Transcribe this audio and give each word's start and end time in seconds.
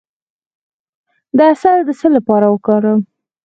د 1.37 1.39
عسل 1.51 1.77
د 1.87 1.89
څه 1.99 2.07
لپاره 2.15 2.45
وکاروم؟ 2.49 2.99